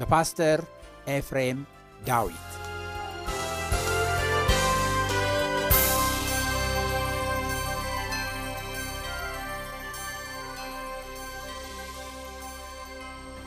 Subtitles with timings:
[0.00, 0.60] በፓስተር
[1.08, 1.58] ኤፍሬም
[2.06, 2.44] ዳዊት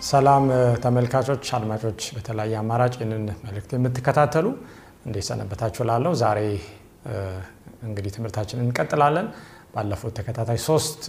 [0.03, 0.46] ሰላም
[0.84, 4.48] ተመልካቾች፣ አድማጮች በተለያየ አማራጭ ይህንን መልእክት የምትከታተሉ
[5.06, 5.81] እንዴት ሰነበታችሁ?
[5.90, 6.40] ላለው ዛሬ
[7.88, 9.28] እንግዲህ ትምህርታችንን እንቀጥላለን።
[9.75, 11.02] ባለፉት ተከታታይ ሶስት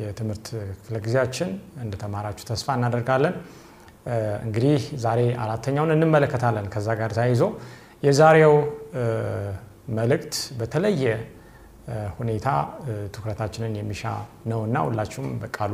[0.00, 0.46] የትምህርት
[0.78, 1.48] ክፍለ ጊዜያችን
[1.84, 3.34] እንደተማራችሁ ተስፋ እናደርጋለን።
[4.44, 7.42] እንግዲህ ዛሬ አራተኛውን እንመለከታለን። ከዛ ጋር ተያይዞ
[8.02, 8.54] የዛሬው
[9.98, 11.04] መልእክት በተለየ
[12.18, 12.46] ሁኔታ
[13.14, 14.02] ትኩረታችንን የሚሻ
[14.50, 15.72] ነውና ሁላችሁም በቃሉ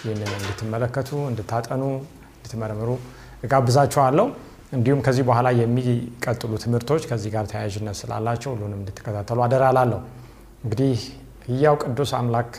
[0.00, 1.82] ይህንን እንድትመለከቱ፣ እንድታጠኑ፣
[2.34, 2.90] እንድትመረምሩ
[3.44, 4.26] እጋብዛችኋለሁ።
[4.72, 10.00] እንዲሁም ከዚህ በኋላ የሚቀጥሉ ትምህርቶች ከዚህ ጋር ተያያዥነት ስላላቸው ሁሉንም እንድትከታተሉ አደራ ላለሁ።
[10.64, 10.98] እንግዲህ
[11.48, 12.50] ሕያው ቅዱስ አምላክ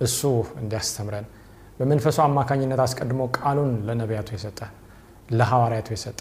[0.00, 0.20] እሱ
[0.62, 1.26] እንዲያስተምረን
[1.80, 4.58] በመንፈሱ አማካኝነት አስቀድሞ ቃሉን ለነቢያቱ የሰጠ
[5.30, 6.20] ለሐዋርያቱ የሰጠ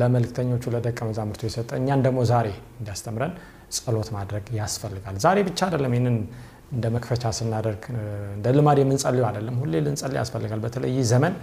[0.00, 2.48] ለመልእክተኞቹ ለደቀ መዛሙርቱ የሰጠ እኛን ደግሞ ዛሬ
[2.80, 3.32] እንዲያስተምረን
[3.76, 6.16] ጸሎት ማድረግ ያስፈልጋል። ዛሬ ብቻ አይደለም ይህንን
[6.74, 7.82] እንደ መክፈቻ ስናደርግ
[8.36, 11.34] እንደ ልማድ የምንጸልዩ አይደለም፣ ሁሌ ልንጸልይ ያስፈልጋል። በተለይ ይህ ዘመን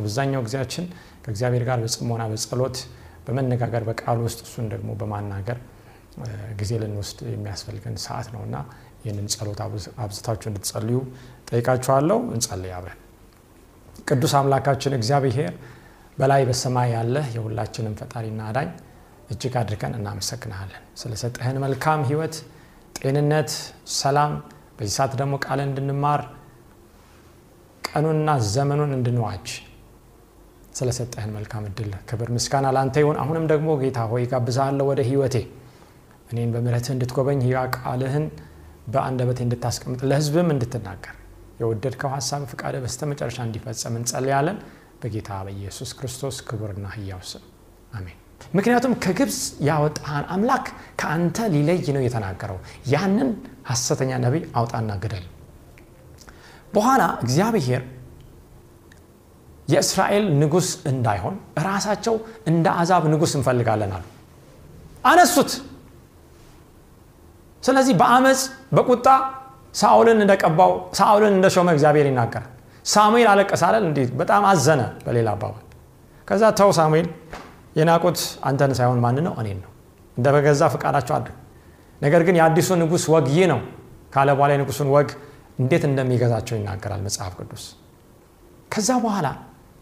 [0.00, 0.84] አብዛኛው ጊዜያችን
[1.24, 2.78] ከእግዚአብሔር ጋር በጽሞና በጸሎት
[3.26, 5.58] በመነጋገር በቃሉ ውስጥ እሱን ደግሞ በማናገር
[6.60, 8.56] ጊዜ ልንወስድ የሚያስፈልገን ሰዓት ነው እና
[9.04, 9.60] ይህንን ጸሎት
[10.04, 10.98] አብዝታችሁ እንድትጸልዩ
[11.52, 12.98] ጠይቃችኋለሁ። እንጸልይ አብረን።
[14.08, 15.52] ቅዱስ አምላካችን እግዚአብሔር
[16.18, 18.68] በላይ በሰማይ ያለ የሁላችንም ፈጣሪና አዳኝ
[19.32, 22.34] እጅግ አድርገን እናመሰግንሃለን ስለሰጠህን መልካም ሕይወት፣
[22.98, 23.50] ጤንነት፣
[23.98, 24.32] ሰላም
[24.76, 26.22] በዚህ ሰዓት ደግሞ ቃልን እንድንማር
[27.84, 29.46] ቀኑንና ዘመኑን እንድንዋጅ
[30.74, 35.36] ስለሰጠህን መልካም እድል ክብር ምስጋና ለአንተ ይሁን። አሁንም ደግሞ ጌታ ሆይ ጋብዛለሁ ወደ ሕይወቴ
[36.30, 38.26] እኔን በምሕረትህ እንድትጎበኝ ሕያ ቃልህን
[38.92, 41.16] በአንደበቴ እንድታስቀምጥ ለሕዝብም እንድትናገር
[41.60, 44.58] የወደድከው ሀሳብ ፍቃደ በስተ መጨረሻ እንዲፈጸም እንጸልያለን
[45.02, 47.44] በጌታ በኢየሱስ ክርስቶስ ክቡርና ሕያው ስም
[47.92, 48.18] አሜን።
[48.54, 49.36] ምክንያቱም ከግብፅ
[49.68, 50.66] ያወጣህን አምላክ
[51.00, 52.58] ከአንተ ሊለይ ነው የተናገረው።
[52.92, 53.28] ያንን
[53.70, 55.26] ሐሰተኛ ነቢይ አውጣና ግደል።
[56.74, 57.82] በኋላ እግዚአብሔር
[59.68, 61.34] የእስራኤል ንጉሥ እንዳይሆን
[61.66, 62.14] ራሳቸው
[62.50, 64.04] እንደ አዛብ ንጉሥ እንፈልጋለን አሉ።
[65.04, 65.50] አነሱት።
[67.62, 68.40] ስለዚህ በአመፅ
[68.76, 69.06] በቁጣ
[69.74, 72.50] ሳኦልን እንደቀባው ሳኦልን እንደሾመ እግዚአብሔር ይናገራል።
[72.86, 73.84] ሳሙኤል አይደል?
[73.84, 75.64] እንዲህ በጣም አዘነ። በሌላ አባባል
[76.28, 77.06] ከዛ ተው ሳሙኤል
[77.78, 79.34] የናቁት አንተን ሳይሆን ማን ነው?
[79.40, 79.70] እኔን ነው።
[80.16, 81.36] እንደ በገዛ ፈቃዳቸው አድርግ።
[82.00, 83.60] ነገር ግን የአዲሱ ንጉሥ ወግ ይህ ነው
[84.14, 85.08] ካለ በኋላ የንጉሱን ወግ
[85.60, 87.64] እንዴት እንደሚገዛቸው ይናገራል መጽሐፍ ቅዱስ።
[88.70, 89.26] ከዛ በኋላ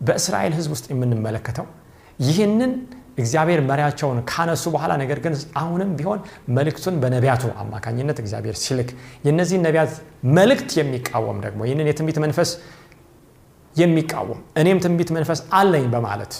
[0.00, 1.66] በእስራኤል ሕዝብ ውስጥ የምንመለከተው
[2.18, 2.72] ይህንን
[3.20, 6.20] እግዚአብሔር መሪያቸውን ካነሱ በኋላ ነገር ግን አሁንም ቢሆን
[6.56, 8.90] መልእክቱን በነቢያቱ አማካኝነት እግዚአብሔር ሲልክ
[9.26, 9.92] የእነዚህን ነቢያት
[10.36, 12.52] መልእክት የሚቃወም ደግሞ ይህንን የትንቢት መንፈስ
[13.76, 16.32] የሚቃወም እኔም ትንቢት መንፈስ አለኝ በማለት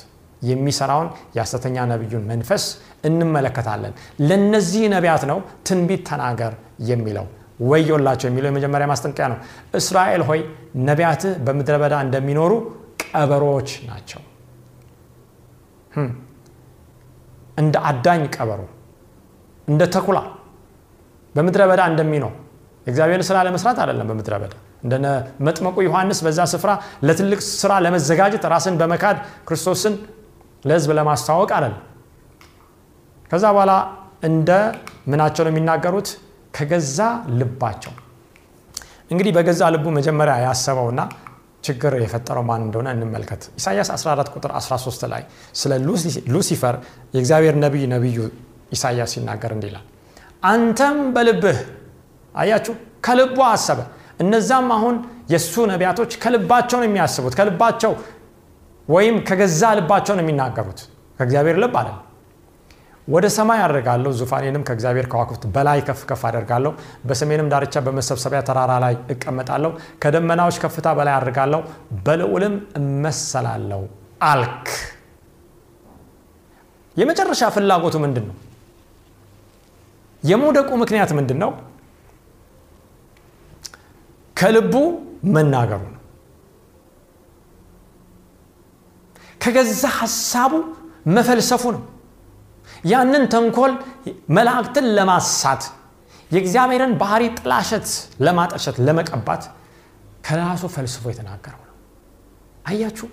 [0.43, 2.63] የሚሰራውን የሐሰተኛ ነቢዩን መንፈስ
[3.05, 3.93] እንመለከታለን።
[4.29, 5.39] ለነዚህ ነቢያት ነው
[5.69, 6.53] ትንቢት ተናገር
[6.91, 7.27] የሚለው
[7.63, 9.39] ወዮላቸው የሚለው የመጀመሪያ ማስጠንቀቂያ ነው።
[9.81, 10.41] እስራኤል ሆይ
[10.89, 12.53] ነቢያትህ በምድረ በዳ እንደሚኖሩ
[13.05, 14.23] ቀበሮዎች ናቸው
[17.57, 18.61] እንደ አዳኝ ቀበሮ
[19.69, 20.19] እንደ ተኩላ
[21.35, 22.33] በምድረ በዳ እንደሚኖር።
[22.87, 24.55] እግዚአብሔርን ስራ ለመስራት አይደለም በምድረ በዳ።
[24.85, 25.07] እንደነ
[25.47, 26.71] መጥመቁ ዮሐንስ በዛ ስፍራ
[27.07, 29.17] ለትልቅ ስራ ለመዘጋጀት ራስን በመካድ
[29.49, 29.95] ክርስቶስን
[30.65, 31.81] ለህዝብ ለማስተዋወቅ አይደለም።
[33.31, 33.73] ከዛ በኋላ
[34.29, 34.51] እንደ
[35.11, 36.09] ምናቸው ነው የሚናገሩት?
[36.55, 36.99] ከገዛ
[37.39, 37.93] ልባቸው።
[39.11, 41.01] እንግዲህ በገዛ ልቡ መጀመሪያ ያሰበውና
[41.65, 45.23] ችግር የፈጠረው ማን እንደሆነ እንመልከት። ኢሳያስ 14 ቁጥር 13 ላይ
[45.55, 45.73] ስለ
[46.35, 46.77] ሉሲፈር
[47.15, 48.19] የእግዚአብሔር ነቢይ ነቢዩ
[48.73, 49.87] ኢሳያስ ሲናገር እንዲህ ይላል
[50.45, 51.59] አንተም በልብህ
[52.35, 52.75] አያችሁ
[53.07, 53.81] ከልቡ አሰበ።
[54.21, 54.97] እነዛም አሁን
[55.33, 57.93] የእሱ ነቢያቶች ከልባቸው ነው የሚያስቡት ከልባቸው
[58.89, 60.81] ወይም ከገዛ ልባቸው ነው የሚናገሩት።
[61.19, 61.89] ከእግዚአብሔር ልብ አለ
[63.11, 66.73] ወደ ሰማይ አደርጋለሁ ዙፋኔንም ከእግዚአብሔር ከዋክብት በላይ ከፍ ከፍ አደርጋለሁ።
[67.09, 69.71] በሰሜንም ዳርቻ በመሰብሰቢያ ተራራ ላይ እቀመጣለሁ።
[70.03, 71.61] ከደመናዎች ከፍታ በላይ አድርጋለሁ
[72.07, 73.83] በልዑልም እመሰላለሁ
[74.29, 74.67] አልክ።
[76.97, 78.37] የመጨረሻ ፍላጎቱ ምንድን ነው
[80.23, 81.51] የመውደቁ ምክንያት ምንድን ነው
[84.37, 84.75] ከልቡ
[85.35, 85.97] መናገሩ ነው።
[89.41, 90.53] ከገዛ ሀሳቡ
[91.17, 91.83] መፈልሰፉ ነው
[92.85, 93.73] ያንን ተንኮል
[94.37, 95.63] መላእክትን ለማሳት
[96.31, 97.89] የእግዚአብሔርን ባህሪ ጥላሸት
[98.27, 99.43] ለማጠሸት ለመቀባት
[100.27, 101.77] ከራሱ ፈልስፎ የተናገረው ነው።
[102.71, 103.07] አያችሁ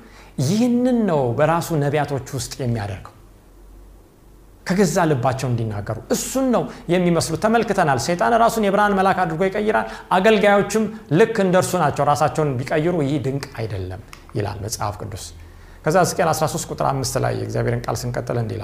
[0.47, 3.13] ይህንን ነው በራሱ ነቢያቶች ውስጥ የሚያደርገው።
[4.67, 10.83] ከገዛ ልባቸው እንዲናገሩ እሱን ነው የሚመስሉት። ተመልክተናል። ሰይጣን ራሱን የብርሃን መልአክ አድርጎ ይቀይራል። አገልጋዮችም
[11.19, 14.01] ልክ እንደ ናቸው። ራሳቸውን ቢቀይሩ ይህ ድንቅ አይደለም
[14.37, 15.25] ይላል መጽሐፍ ቅዱስ።
[15.85, 18.57] ከዛ ሕዝቅኤል 13 ቁጥር 5 ላይ የእግዚአብሔርን ቃል ስንቀጥል እንዲህ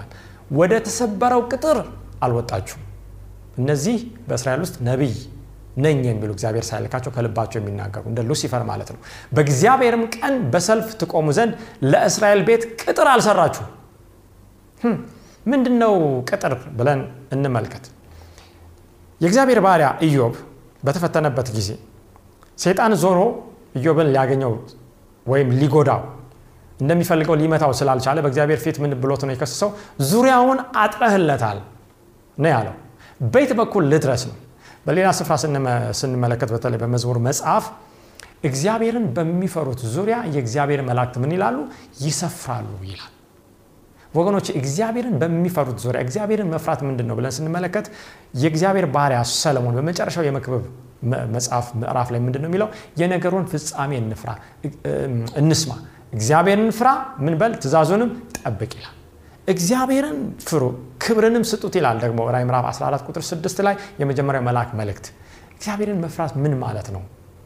[0.54, 1.78] ወደ ተሰበረው ቅጥር
[2.26, 2.82] አልወጣችሁም።
[3.58, 3.98] እነዚህ
[4.28, 5.16] በእስራኤል ውስጥ ነቢይ
[5.78, 9.00] ነኝ የሚሉ እግዚአብሔር ሳይልካቸው ከልባቸው የሚናገሩ እንደ ሉሲፈር ማለት ነው።
[9.36, 11.54] በእግዚአብሔርም ቀን በሰልፍ ትቆሙ ዘንድ
[11.92, 13.66] ለእስራኤል ቤት ቅጥር አልሰራችሁ
[15.46, 15.94] ምንድን ነው
[16.30, 17.02] ቅጥር ብለን
[17.36, 17.86] እንመልከት።
[19.22, 20.34] የእግዚአብሔር ባሪያ ኢዮብ
[20.84, 21.70] በተፈተነበት ጊዜ
[22.58, 23.20] ሰይጣን ዞሮ
[23.76, 24.54] ኢዮብን ሊያገኘው
[25.26, 26.02] ወይም ሊጎዳው
[26.84, 29.70] እንደሚፈልገው ሊመታው ስላልቻለ በእግዚአብሔር ፊት ምን ብሎት ነው የከሰሰው?
[30.12, 31.60] ዙሪያውን አጥረህለታል
[32.38, 32.76] ነው ያለው።
[33.28, 34.36] በየት በኩል ልድረስ ነው?
[34.86, 35.34] በሌላ ስፍራ
[36.00, 37.66] ስንመለከት በተለይ በመዝሙር መጽሐፍ
[38.48, 41.58] እግዚአብሔርን በሚፈሩት ዙሪያ የእግዚአብሔር መላእክት ምን ይላሉ?
[42.06, 43.10] ይሰፍራሉ ይላል።
[44.14, 47.86] ወገኖች እግዚአብሔርን በሚፈሩት ዙሪያ እግዚአብሔርን መፍራት ምንድን ነው ብለን ስንመለከት
[48.42, 50.66] የእግዚአብሔር ባሪያ ሰለሞን በመጨረሻው የመክብብ
[51.34, 52.68] መጽሐፍ ምዕራፍ ላይ ምንድን ነው የሚለው?
[53.00, 54.30] የነገሩን ፍጻሜ እንፍራ
[55.42, 55.72] እንስማ
[56.14, 56.90] እግዚአብሔርን ፍራ
[57.20, 58.96] ምን በል ትእዛዙንም ጠብቅ ይላል።
[59.48, 60.18] እግዚአብሔርን
[60.48, 60.64] ፍሩ
[61.04, 65.06] ክብርንም ስጡት ይላል ደግሞ ራይ ምዕራፍ 14 ቁጥር 6 ላይ የመጀመሪያው መልአክ መልእክት።
[65.56, 67.02] እግዚአብሔርን መፍራት ምን ማለት ነው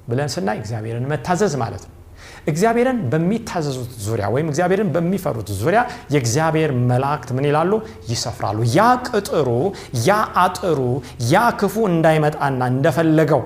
[0.10, 1.94] ብለን ስናይ እግዚአብሔርን መታዘዝ ማለት ነው።
[2.52, 5.82] እግዚአብሔርን በሚታዘዙት ዙሪያ ወይም እግዚአብሔርን በሚፈሩት ዙሪያ
[6.14, 7.72] የእግዚአብሔር መላእክት ምን ይላሉ?
[8.12, 8.80] ይሰፍራሉ። ያ
[9.10, 9.50] ቅጥሩ
[10.08, 10.12] ያ
[10.44, 10.80] አጥሩ
[11.32, 13.42] ያ ክፉ እንዳይመጣና እንደፈለገው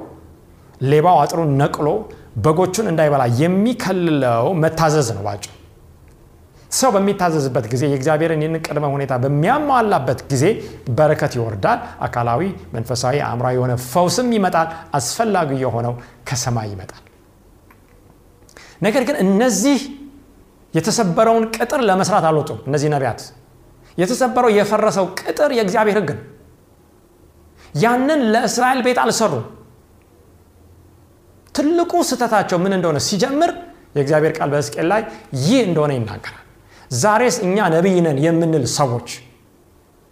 [0.84, 1.88] ሌባው አጥሩን ነቅሎ
[2.36, 5.44] በጎቹን እንዳይበላ የሚከልለው መታዘዝ ነው ባጭ
[6.72, 10.46] ሰው በሚታዘዝበት ጊዜ የእግዚአብሔርን ይህን ቅድመ ሁኔታ በሚያሟላበት ጊዜ
[10.98, 12.42] በረከት ይወርዳል አካላዊ
[12.76, 14.68] መንፈሳዊ አእምራዊ የሆነ ፈውስም ይመጣል
[15.00, 15.94] አስፈላጊ የሆነው
[16.30, 17.02] ከሰማይ ይመጣል።
[18.82, 19.80] ነገር ግን እነዚህ
[20.74, 23.22] የተሰበረውን ቅጥር ለመስራት አልወጡም እነዚህ ነቢያት።
[23.98, 26.24] የተሰበረው የፈረሰው ቅጥር የእግዚአብሔር ህግ ነው።
[27.76, 29.44] ያንን ለእስራኤል ቤት አልሰሩም
[31.56, 33.52] ትልቁ ስህተታቸው ምን እንደሆነ ሲጀምር
[33.96, 35.02] የእግዚአብሔር ቃል በሕዝቅኤል ላይ
[35.42, 36.46] ይህ እንደሆነ ይናገራል።
[36.98, 39.10] ዛሬስ እኛ ነቢይ የምንል ሰዎች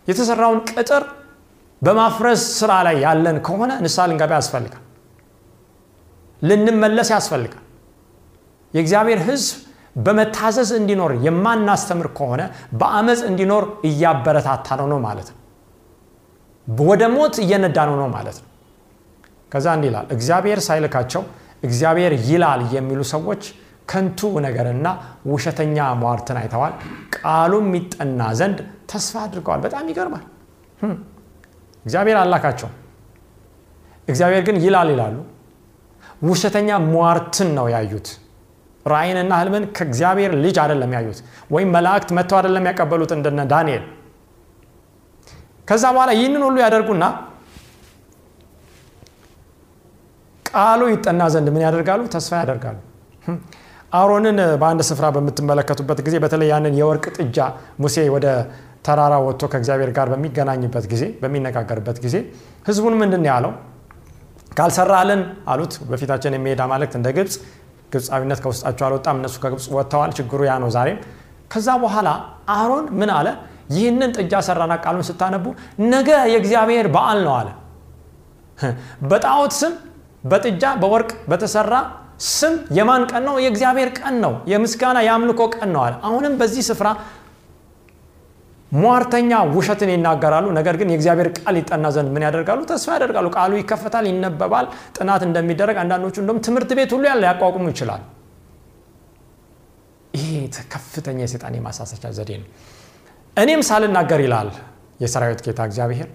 [0.08, 1.04] የተሰራውን ቅጥር
[1.82, 4.84] በማፍረስ ስራ ላይ ያለን ከሆነ ንስሐ ልንገባ ያስፈልጋል።
[6.42, 7.66] ልንመለስ ያስፈልጋል።
[8.74, 9.56] የእግዚአብሔር ህዝብ
[10.00, 12.42] በመታዘዝ እንዲኖር የማናስተምር ከሆነ
[12.80, 15.38] በአመፅ እንዲኖር እያበረታታ ነው ነው ማለት ነው።
[16.84, 18.49] ወደ ሞት እየነዳ ነው ማለት ነው
[19.52, 21.22] ከዛ እንዲህ ይላል እግዚአብሔር ሳይልካቸው
[21.64, 23.42] እግዚአብሔር ይላል የሚሉ ሰዎች
[23.90, 24.88] ከንቱ ነገርና
[25.32, 26.74] ውሸተኛ ሟርትን አይተዋል።
[27.16, 28.58] ቃሉም የሚጠና ዘንድ
[28.92, 30.26] ተስፋ አድርገዋል። በጣም ይገርማል።
[31.86, 32.70] እግዚአብሔር አላካቸው
[34.08, 35.18] እግዚአብሔር ግን ይላል ይላሉ።
[36.28, 38.08] ውሸተኛ ሟርትን ነው ያዩት።
[38.86, 41.20] ራእይንና ህልምን ከእግዚአብሔር ልጅ አይደለም ያዩት
[41.54, 43.84] ወይም መላእክት መጥተው አይደለም ያቀበሉት እንደነ ዳንኤል።
[45.68, 47.06] ከዛ በኋላ ይህንን ሁሉ ያደርጉና
[50.50, 52.02] ቃሉ ይጠና ዘንድ ምን ያደርጋሉ?
[52.14, 52.78] ተስፋ ያደርጋሉ።
[53.94, 57.38] አሮንን በአንድ ስፍራ በምትመለከቱበት ጊዜ በተለይ ያንን የወርቅ ጥጃ
[57.82, 58.28] ሙሴ ወደ
[58.86, 62.16] ተራራ ወጥቶ ከእግዚአብሔር ጋር በሚገናኝበት ጊዜ በሚነጋገርበት ጊዜ
[62.68, 63.52] ህዝቡን ምንድን ያለው?
[64.58, 67.36] ካልሰራልን አሉት። በፊታችን የሚሄድ አማልክት እንደ ግብፅ
[67.94, 70.98] ግብፃዊነት ከውስጣቸው አልወጣም እነሱ ከግብፅ ወጥተዋል ችግሩ ያ ነው ዛሬም።
[71.54, 72.10] ከዛ በኋላ
[72.56, 73.28] አሮን ምን አለ?
[73.76, 75.46] ይህንን ጥጃ ሰራና ቃሉን ስታነቡ
[75.94, 77.50] ነገ የእግዚአብሔር በዓል ነው አለ።
[79.12, 79.74] በጣዖት ስም
[80.24, 81.74] በጥጃ በወርቅ በተሰራ
[82.30, 83.36] ስም የማን ቀን ነው?
[83.44, 86.88] የእግዚአብሔር ቀን ነው። የምስጋና የአምልኮ ቀን ነው አለ። አሁንም በዚህ ስፍራ
[88.72, 92.60] ሟርተኛ ውሸትን ይናገራሉ። ነገር ግን የእግዚአብሔር ቃል ይጠና ዘንድ ምን ያደርጋሉ?
[92.72, 94.66] ተስፋ ያደርጋሉ። ቃሉ ይከፈታል፣ ይነበባል፣
[94.98, 98.04] ጥናት እንደሚደረግ አንዳንዶቹ እንደውም ትምህርት ቤት ሁሉ ያለ ያቋቁሙ ይችላል።
[100.14, 100.30] ይሄ
[100.74, 102.48] ከፍተኛ የሰይጣን የማሳሰቻ ዘዴ ነው።
[103.38, 104.50] እኔም ሳልናገር ይላል
[105.00, 106.08] የሰራዊት ጌታ እግዚአብሔር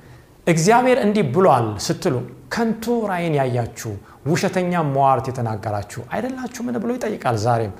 [0.46, 2.14] እግዚአብሔር እንዲህ ብሏል ስትሉ
[2.54, 3.92] ከንቱ ራእይን ያያችሁ
[4.30, 7.72] ውሸተኛ መዋርት የተናገራችሁ አይደላችሁ ምን ብሎ ይጠይቃል። ዛሬም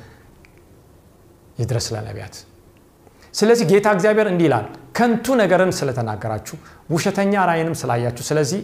[1.58, 2.36] ይድረስ ለነቢያት።
[3.34, 4.66] ስለዚህ ጌታ እግዚአብሔር እንዲህ ይላል
[4.96, 6.56] ከንቱ ነገርን ስለተናገራችሁ
[6.94, 8.60] ውሸተኛ ራእይንም ስላያችሁ፣ ስለዚህ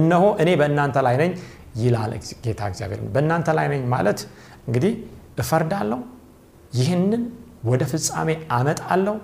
[0.00, 1.32] እነሆ እኔ በእናንተ ላይ ነኝ
[1.82, 2.12] ይላል
[2.46, 4.20] ጌታ እግዚአብሔር። በእናንተ ላይ ነኝ ማለት
[4.68, 4.92] እንግዲህ
[5.42, 6.00] እፈርዳለሁ፣
[6.72, 7.22] ይህንን
[7.70, 9.16] ወደ ፍጻሜ አመጣለሁ።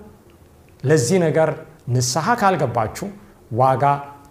[0.83, 1.49] ለዚህ ነገር
[1.95, 3.07] ንስሐ ካልገባችሁ
[3.53, 3.83] ዋጋ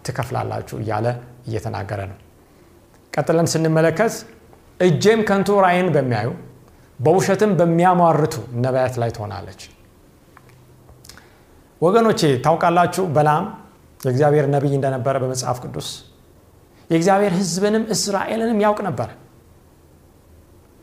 [0.05, 1.07] ትከፍላላችሁ እያለ
[1.47, 2.17] እየተናገረ ነው።
[3.13, 4.13] ቀጥለን ስንመለከት
[4.79, 6.29] እጄም ከንቱ ራእይን በሚያዩ
[6.99, 9.61] በውሸትም በሚያሟርቱ ነቢያት ላይ ትሆናለች።
[11.81, 13.45] ወገኖቼ ታውቃላችሁ፣ በላም
[13.99, 15.89] የእግዚአብሔር ነቢይ እንደነበረ በመጽሐፍ ቅዱስ
[16.89, 19.09] የእግዚአብሔር ሕዝብንም እስራኤልንም ያውቅ ነበረ።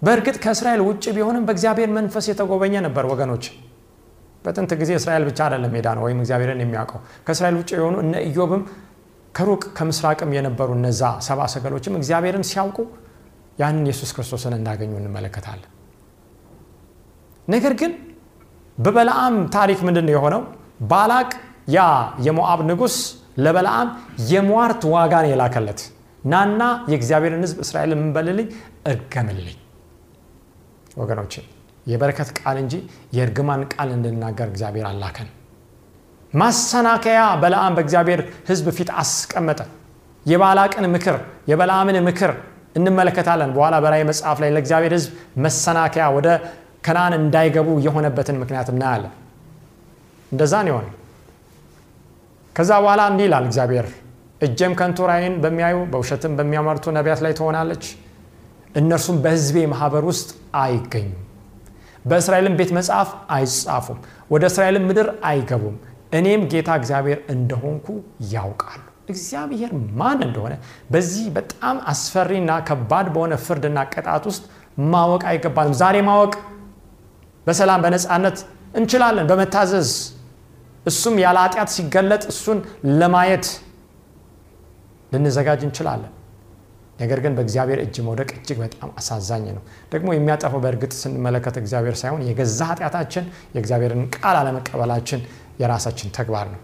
[0.02, 3.44] በእርግጥ ከእስራኤል ውጭ ቢሆንም በእግዚአብሔር መንፈስ የተጎበኘ ነበር። ወገኖች
[4.44, 8.62] በጥንት ጊዜ እስራኤል ብቻ አይደለም ሜዳ ነው ወይም እግዚአብሔርን የሚያውቀው ከእስራኤል ውጭ የሆኑ እነ ኢዮብም
[9.34, 12.78] ከሩቅ ከምስራቅም የነበሩ እነዛ ሰባ ሰገሎችም እግዚአብሔርን ሲያውቁ
[13.58, 15.70] ያንን ኢየሱስ ክርስቶስን እንዳገኙ እንመለከታለን።
[17.48, 17.92] ነገር ግን
[18.78, 20.42] በበለዓም ታሪክ ምንድን ነው የሆነው?
[20.90, 21.30] ባላቅ
[21.68, 21.80] ያ
[22.26, 22.96] የሞዓብ ንጉሥ
[23.38, 23.88] ለበለዓም
[24.30, 25.80] የሟርት ዋጋን የላከለት
[26.24, 28.48] ናና የእግዚአብሔርን ሕዝብ እስራኤል የምንበልልኝ
[28.86, 29.58] እርገምልኝ።
[30.96, 31.34] ወገኖች
[31.90, 32.74] የበረከት ቃል እንጂ
[33.16, 35.28] የእርግማን ቃል እንድናገር እግዚአብሔር አላከን።
[36.32, 39.60] ማሰናከያ በለዓም በእግዚአብሔር ሕዝብ ፊት አስቀመጠ።
[40.26, 41.16] የባላቅን ምክር
[41.50, 42.32] የበለዓምን ምክር
[42.76, 45.12] እንመለከታለን። በኋላ በራእይ መጽሐፍ ላይ ለእግዚአብሔር ሕዝብ
[45.44, 46.28] መሰናከያ ወደ
[46.86, 49.14] ከነዓን እንዳይገቡ የሆነበትን ምክንያት እናያለን።
[50.32, 50.88] እንደዛ ነው የሆነ።
[52.56, 53.86] ከዛ በኋላ እንዲህ ይላል እግዚአብሔር
[54.40, 57.84] እጄም ከንቱ ራእይን በሚያዩ በውሸትም በሚያመርቱ ነቢያት ላይ ትሆናለች።
[58.74, 60.28] እነርሱም በሕዝቤ ማህበር ውስጥ
[60.60, 61.16] አይገኙም፣
[62.04, 63.98] በእስራኤልም ቤት መጽሐፍ አይጻፉም፣
[64.30, 65.76] ወደ እስራኤልም ምድር አይገቡም።
[66.12, 67.86] እኔም ጌታ እግዚአብሔር እንደሆንኩ
[68.32, 70.54] ያውቃሉ። እግዚአብሔር ማን እንደሆነ
[70.92, 74.44] በዚህ በጣም አስፈሪና ከባድ በሆነ ፍርድና ቅጣት ውስጥ
[74.92, 76.32] ማወቅ አይገባንም። ዛሬ ማወቅ
[77.46, 78.38] በሰላም በነፃነት
[78.74, 79.90] እንችላለን፣ በመታዘዝ
[80.86, 82.58] እሱም ያለ ኃጢአት ሲገለጥ እሱን
[83.00, 83.46] ለማየት
[85.12, 86.12] ልንዘጋጅ እንችላለን።
[87.00, 92.22] ነገር ግን በእግዚአብሔር እጅ መውደቅ እጅግ በጣም አሳዛኝ ነው። ደግሞ የሚያጠፈው በእርግጥ ስንመለከት እግዚአብሔር ሳይሆን
[92.28, 95.22] የገዛ ኃጢአታችን የእግዚአብሔርን ቃል አለመቀበላችን
[95.62, 96.60] የራሳችን ተግባር ነው።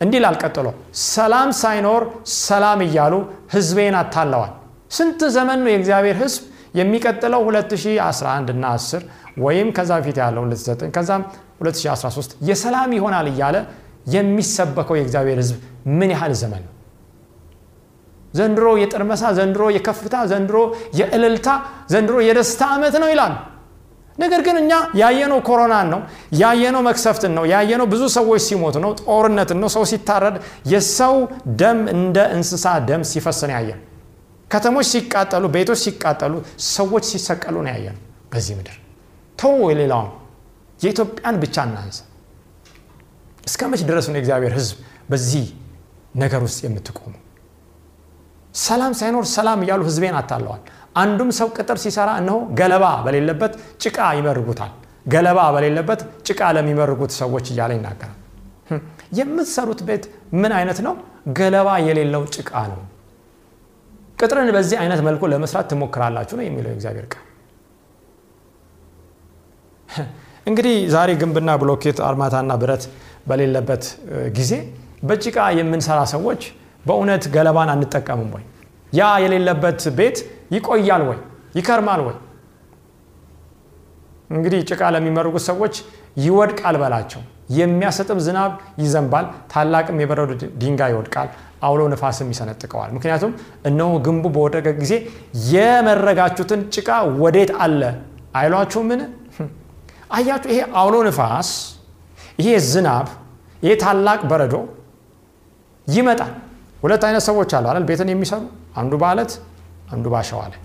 [0.00, 0.66] እንዲህ ላል ቀጥሎ
[1.08, 2.02] ሰላም ሳይኖር
[2.40, 3.14] ሰላም እያሉ
[3.54, 4.52] ሕዝቤን አታለዋል።
[4.90, 6.42] ስንት ዘመን ነው የእግዚአብሔር ሕዝብ
[6.74, 9.04] የሚቀጥለው 2011 እና 10
[9.44, 11.22] ወይም ከዛ በፊት ያለው 2009 ከዛም
[11.60, 13.56] 2013 የሰላም ይሆናል እያለ
[14.14, 15.56] የሚሰበከው የእግዚአብሔር ሕዝብ
[15.98, 16.72] ምን ያህል ዘመን ነው?
[18.34, 20.56] ዘንድሮ የጥርመሳ ዘንድሮ የከፍታ ዘንድሮ
[20.98, 21.48] የእልልታ
[21.92, 23.34] ዘንድሮ የደስታ ዓመት ነው ይላሉ።
[24.18, 26.00] ነገር ግን እኛ ያየነው ኮሮናን ነው
[26.40, 30.36] ያየነው መክሰፍትን ነው ያየነው ብዙ ሰዎች ሲሞቱ ነው ጦርነትን ነው። ሰው ሲታረድ
[30.72, 31.16] የሰው
[31.60, 33.80] ደም እንደ እንስሳ ደም ሲፈስን ያየን
[34.50, 36.34] ከተሞች ሲቃጠሉ ቤቶች ሲቃጠሉ
[36.72, 38.02] ሰዎች ሲሰቀሉ ነው ያየነው
[38.32, 38.76] በዚህ ምድር።
[39.38, 40.10] ተው የሌላውን
[40.80, 41.98] የኢትዮጵያን ብቻ እናንሳ።
[43.44, 44.76] እስከ መች ድረስ ነው የእግዚአብሔር ህዝብ
[45.10, 45.44] በዚህ
[46.16, 47.12] ነገር ውስጥ የምትቆሙ
[48.60, 50.62] ሰላም ሳይኖር ሰላም እያሉ ህዝቤን አታለዋል።
[50.96, 54.72] አንዱም ሰው ቅጥር ሲሰራ እነሆ ገለባ በሌለበት ጭቃ ይመርጉታል።
[55.06, 58.16] ገለባ በሌለበት ጭቃ ለሚመርጉት ሰዎች እያለ ይናገራል።
[59.18, 60.04] የምትሰሩት ቤት
[60.40, 60.94] ምን አይነት ነው?
[61.38, 62.80] ገለባ የሌለው ጭቃ ነው።
[64.18, 67.22] ቅጥርን በዚህ አይነት መልኩ ለመስራት ትሞክራላችሁ ነው የሚለው የእግዚአብሔር ቃል።
[70.46, 72.84] እንግዲህ ዛሬ ግንብና ብሎኬት አርማታና ብረት
[73.28, 73.84] በሌለበት
[74.36, 74.52] ጊዜ
[75.08, 76.42] በጭቃ የምንሰራ ሰዎች
[76.86, 78.44] በእውነት ገለባን አንጠቀምም ወይ?
[78.92, 80.16] ያ የሌለበት ቤት
[80.54, 81.18] ይቆያል ወይ?
[81.58, 82.16] ይከርማል ወይ?
[84.30, 85.74] እንግዲህ ጭቃ ለሚመርጉት ሰዎች
[86.24, 87.20] ይወድቃል በላቸው።
[87.56, 88.52] የሚያሰጥም ዝናብ
[88.82, 90.30] ይዘንባል ታላቅም የበረዶ
[90.62, 91.28] ድንጋይ ይወድቃል
[91.66, 93.32] አውሎ ነፋስም ይሰነጥቀዋል። ምክንያቱም
[93.68, 94.92] እነሆ ግንቡ በወደቀ ጊዜ
[95.52, 96.88] የመረጋችሁትን ጭቃ
[97.22, 97.82] ወዴት አለ?
[98.38, 99.00] አይሏችሁ ምን
[100.16, 101.50] አያችሁ ይሄ አውሎ ነፋስ
[102.40, 103.06] ይሄ ዝናብ
[103.62, 104.54] ይሄ ታላቅ በረዶ
[105.86, 106.32] ይመጣል
[106.86, 108.42] ሁለት አይነት ሰዎች አሉ አይደል ቤትን የሚሰሩ
[108.80, 109.32] አንዱ በአለት
[109.94, 110.60] አንዱ ባሸዋ ላይ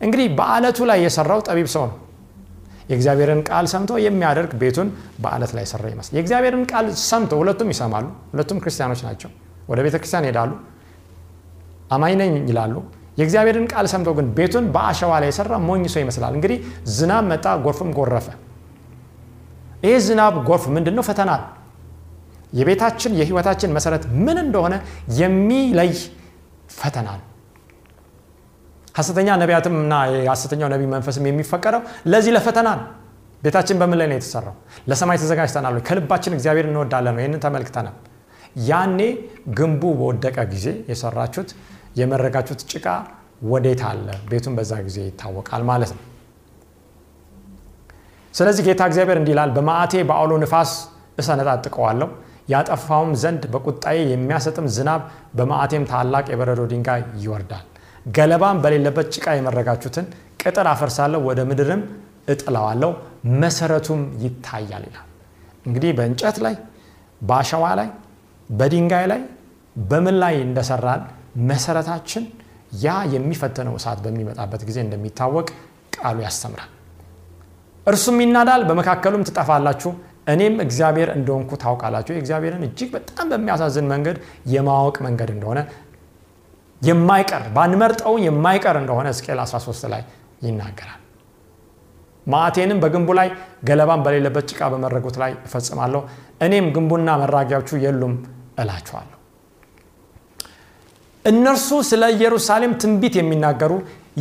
[0.00, 1.96] እንግዲህ በአለቱ ላይ የሰራው ጠቢብ ሰው ነው
[2.90, 4.88] የእግዚአብሔርን ቃል ሰምቶ የሚያደርግ ቤቱን
[5.22, 9.30] በአለት ላይ ሰራ ይመስል የእግዚአብሔርን ቃል ሰምቶ ሁለቱም ይሰማሉ ሁለቱም ክርስቲያኖች ናቸው
[9.70, 10.50] ወደ ቤተ ክርስቲያን ይሄዳሉ
[11.92, 12.74] አማኝ ነኝ ይላሉ
[13.18, 16.58] የእግዚአብሔርን ቃል ሰምቶ ግን ቤቱን በአሸዋ ላይ የሰራ ሞኝ ሰው ይመስላል። እንግዲህ
[16.92, 18.26] ዝናብ መጣ፣ ጎርፍም ጎረፈ።
[19.84, 21.04] ይህ ዝናብ ጎርፍ ምንድን ነው?
[21.08, 21.48] ፈተና ነው።
[22.52, 24.74] የቤታችን የህይወታችን መሰረት ምን እንደሆነ
[25.20, 25.92] የሚለይ
[26.76, 27.26] ፈተና ነው።
[28.94, 31.82] ሐሰተኛ ነቢያትም እና የሐሰተኛው ነቢይ መንፈስም የሚፈቀረው
[32.12, 32.86] ለዚህ ለፈተና ነው።
[33.42, 34.54] ቤታችን በምን ላይ ነው የተሰራው?
[34.90, 35.76] ለሰማይ ተዘጋጅተናል?
[35.86, 37.20] ከልባችን እግዚአብሔር እንወዳለን ነው?
[37.22, 37.96] ይህንን ተመልክተናል።
[38.68, 38.98] ያኔ
[39.58, 41.50] ግንቡ በወደቀ ጊዜ የሰራችሁት
[42.00, 42.86] የመረጋችሁት ጭቃ
[43.44, 44.06] ወዴት አለ?
[44.30, 46.02] ቤቱን በዛ ጊዜ ይታወቃል ማለት ነው።
[48.34, 50.70] ስለዚህ ጌታ እግዚአብሔር እንዲህ ይላል፣ በመዓቴ በአውሎ ንፋስ
[51.20, 52.08] እሰነጣጥቀዋለሁ
[52.48, 55.02] ያጠፋውም ዘንድ በቁጣዬ የሚያሰጥም ዝናብ
[55.38, 57.66] በመዓቴም ታላቅ የበረዶ ድንጋይ ይወርዳል።
[58.08, 60.06] ገለባም በሌለበት ጭቃ የመረጋችሁትን
[60.42, 61.82] ቅጥር አፈርሳለሁ፣ ወደ ምድርም
[62.28, 62.90] እጥለዋለሁ፣
[63.42, 65.06] መሰረቱም ይታያል ይላል።
[65.66, 66.54] እንግዲህ በእንጨት ላይ
[67.20, 67.88] በአሸዋ ላይ
[68.50, 69.20] በድንጋይ ላይ
[69.82, 71.02] በምን ላይ እንደሰራን
[71.50, 72.24] መሰረታችን
[72.82, 75.48] ያ የሚፈተነው እሳት በሚመጣበት ጊዜ እንደሚታወቅ
[75.96, 76.70] ቃሉ ያስተምራል።
[77.86, 79.90] እርሱም ይናዳል፣ በመካከሉም ትጠፋላችሁ
[80.26, 84.16] እኔም እግዚአብሔር እንደሆንኩ ታውቃላችሁ። የእግዚአብሔርን እጅግ በጣም በሚያሳዝን መንገድ
[84.52, 85.60] የማወቅ መንገድ እንደሆነ
[86.82, 90.02] የማይቀር ባንመርጠው የማይቀር እንደሆነ ሕዝቅኤል 13 ላይ
[90.46, 90.98] ይናገራል።
[92.26, 93.28] መዓቴንም በግንቡ ላይ
[93.68, 96.00] ገለባን በሌለበት ጭቃ በመረጉት ላይ እፈጽማለሁ፣
[96.40, 98.14] እኔም ግንቡና መራጊያዎቹ የሉም
[98.62, 99.18] እላችኋለሁ።
[101.24, 103.72] እነርሱ ስለ ኢየሩሳሌም ትንቢት የሚናገሩ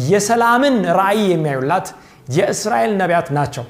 [0.10, 1.88] የሰላምን ራእይ የሚያዩላት
[2.30, 3.66] የእስራኤል ነቢያት ናቸው።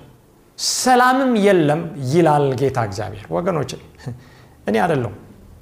[0.60, 1.82] ሰላምም የለም
[2.12, 3.72] ይላል ጌታ እግዚአብሔር። ወገኖች
[4.68, 5.14] እኔ አይደለም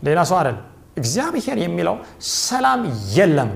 [0.07, 0.63] ሌላ ሰው አይደለም፣
[0.97, 1.95] እግዚአብሔር የሚለው
[2.41, 2.81] ሰላም
[3.17, 3.51] የለም።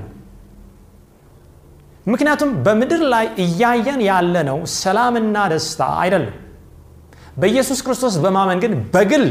[2.06, 6.34] ምክንያቱም በምድር ላይ እያየን ያለነው ሰላምና ደስታ አይደለም።
[7.38, 9.26] በኢየሱስ ክርስቶስ በማመን ግን በግል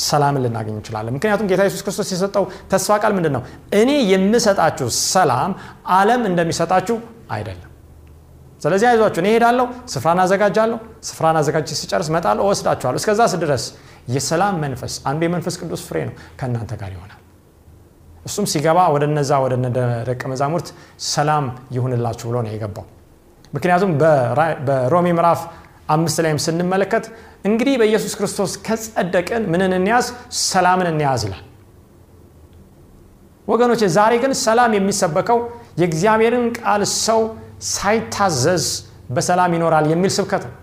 [0.00, 3.42] ሰላምን ልናገኝ እንችላለን። ምክንያቱም ጌታ ኢየሱስ ክርስቶስ የሰጠው ተስፋ ቃል ምንድን ነው?
[3.80, 5.50] እኔ የምሰጣችሁ ሰላም
[5.92, 6.96] ዓለም እንደሚሰጣችሁ
[7.30, 7.67] አይደለም።
[8.62, 13.64] ስለዚህ አይዟችሁ፣ እኔ እሄዳለሁ፣ ስፍራን አዘጋጃለሁ። ስፍራን አዘጋጅ ሲጨርስ እመጣለሁ፣ እወስዳችኋለሁ። እስከዛ ድረስ
[14.14, 17.20] የሰላም መንፈስ አንዱ የመንፈስ ቅዱስ ፍሬ ነው ከእናንተ ጋር ይሆናል።
[18.26, 19.54] እሱም ሲገባ ወደ እነዛ ወደ
[20.08, 20.68] ደቀ መዛሙርት
[21.08, 21.44] ሰላም
[21.76, 22.86] ይሁንላችሁ ብሎ ነው የገባው።
[23.52, 23.92] ምክንያቱም
[24.68, 25.42] በሮሜ ምዕራፍ
[25.88, 27.04] አምስት ላይም ስንመለከት
[27.48, 30.06] እንግዲህ በኢየሱስ ክርስቶስ ከጸደቅን ምንን እንያዝ?
[30.44, 31.44] ሰላምን እንያዝ ይላል።
[33.48, 35.38] ወገኖች ዛሬ ግን ሰላም የሚሰበከው
[35.80, 37.20] የእግዚአብሔርን ቃል ሰው
[37.70, 38.64] ሳይታዘዝ
[39.10, 40.54] በሰላም ይኖራል የሚል ስብከት ነው።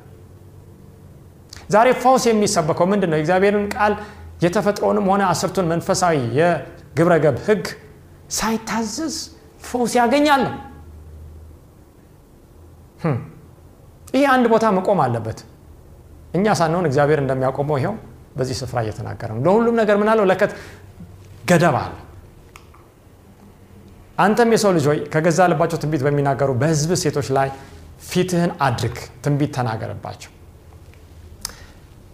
[1.69, 3.17] ዛሬ ፈውስ የሚሰበከው ምንድን ነው?
[3.19, 3.93] የእግዚአብሔርን ቃል
[4.43, 7.63] የተፈጥሮንም ሆነ አስርቱን መንፈሳዊ የግብረ ገብ ሕግ
[8.37, 9.15] ሳይታዘዝ
[9.63, 10.43] ፈውስ ያገኛል።
[14.15, 15.39] ይህ አንድ ቦታ መቆም አለበት።
[16.33, 17.95] እኛ ሳንሆን እግዚአብሔር እንደሚያቆመው ይኸው
[18.37, 20.51] በዚህ ስፍራ እየተናገረ ለሁሉም ነገር ምናለው ለከት
[21.49, 21.93] ገደብ አለ።
[24.17, 27.49] አንተም የሰው ልጅ ሆይ ከገዛ ልባቸው ትንቢት በሚናገሩ በሕዝብ ሴቶች ላይ
[28.09, 30.31] ፊትህን አድርግ፣ ትንቢት ተናገርባቸው።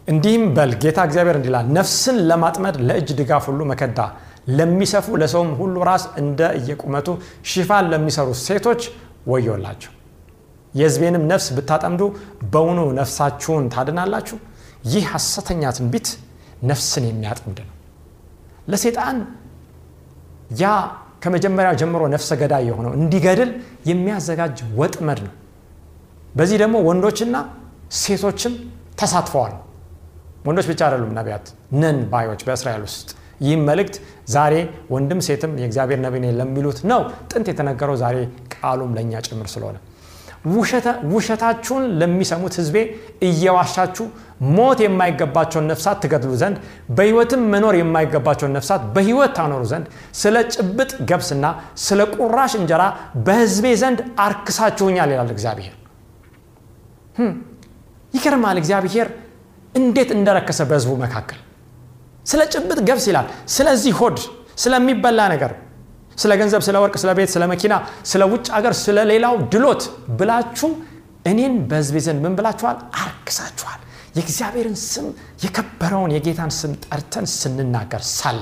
[0.07, 3.99] እንዲህም በል ጌታ እግዚአብሔር እንዲላል ነፍስን ለማጥመድ ለእጅ ድጋፍ ሁሉ መከዳ
[4.51, 7.07] ለሚሰፉ ለሰውም ሁሉ ራስ እንደ እየቁመቱ
[7.51, 8.81] ሽፋን ለሚሰሩ ሴቶች
[9.31, 9.91] ወዮላቸው።
[10.73, 12.01] የሕዝቤንም ነፍስ ብታጠምዱ
[12.53, 14.37] በውኑ ነፍሳችሁን ታድናላችሁ?
[14.91, 16.07] ይህ ሐሰተኛ ትንቢት
[16.69, 17.75] ነፍስን የሚያጠምድ ነው።
[18.71, 19.17] ለሴጣን
[20.61, 20.65] ያ
[21.21, 23.49] ከመጀመሪያ ጀምሮ ነፍሰ ገዳይ የሆነው እንዲገድል
[23.89, 25.33] የሚያዘጋጅ ወጥመድ ነው።
[26.35, 27.35] በዚህ ደግሞ ወንዶችና
[27.99, 28.53] ሴቶችም
[28.99, 29.53] ተሳትፈዋል።
[30.47, 31.47] ወንዶች ብቻ አይደሉም ነቢያት
[31.81, 33.09] ነን ባዮች በእስራኤል ውስጥ
[33.41, 33.95] ይህም መልእክት
[34.33, 34.53] ዛሬ
[34.93, 38.17] ወንድም ሴትም የእግዚአብሔር ነቢይ ለሚሉት ነው ጥንት የተነገረው ዛሬ
[38.55, 39.77] ቃሉም ለእኛ ጭምር ስለሆነ
[41.11, 42.77] ውሸታችሁን ለሚሰሙት ሕዝቤ
[43.27, 44.05] እየዋሻችሁ
[44.51, 46.55] ሞት የማይገባቸውን ነፍሳት ትገድሉ ዘንድ
[46.97, 49.85] በሕይወትም መኖር የማይገባቸውን ነፍሳት በሕይወት ታኖሩ ዘንድ
[50.21, 51.45] ስለ ጭብጥ ገብስና
[51.85, 52.83] ስለ ቁራሽ እንጀራ
[53.27, 55.75] በሕዝቤ ዘንድ አርክሳችሁኛል ይላል እግዚአብሔር።
[58.13, 59.07] ይገርማል። እግዚአብሔር
[59.75, 61.39] እንዴት እንደረከሰ በሕዝቡ መካከል
[62.25, 64.17] ስለ ጭብጥ ገብስ ይላል። ስለዚህ ሆድ
[64.63, 65.51] ስለሚበላ ነገር
[66.21, 67.73] ስለ ገንዘብ፣ ስለ ወርቅ፣ ስለ ቤት፣ ስለ መኪና፣
[68.05, 69.83] ስለ ውጭ ሀገር፣ ስለ ሌላው ድሎት
[70.19, 70.69] ብላችሁ
[71.25, 72.77] እኔን በሕዝቤ ዘንድ ምን ብላችኋል?
[73.01, 73.79] አርክሳችኋል።
[74.15, 75.05] የእግዚአብሔርን ስም
[75.43, 78.41] የከበረውን የጌታን ስም ጠርተን ስንናገር ሳለ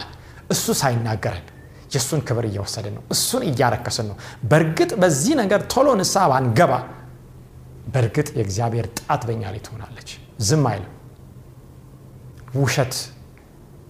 [0.50, 1.46] እሱ ሳይናገረን
[1.94, 4.18] የእሱን ክብር እየወሰድን ነው። እሱን እያረከስን ነው።
[4.50, 6.74] በእርግጥ በዚህ ነገር ቶሎ ንስሐ ባንገባ
[7.94, 10.10] በእርግጥ የእግዚአብሔር ጣት በኛ ላይ ትሆናለች።
[10.48, 10.94] ዝም አይልም።
[12.58, 12.94] ውሸት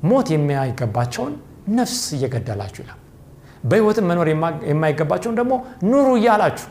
[0.03, 1.33] ሞት የማይገባቸውን
[1.77, 2.99] ነፍስ እየገደላችሁ ይላል።
[3.63, 4.27] በሕይወትም መኖር
[4.69, 5.53] የማይገባቸውን ደግሞ
[5.89, 6.67] ኑሩ እያላችሁ